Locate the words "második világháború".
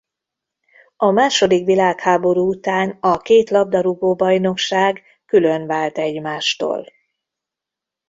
1.11-2.47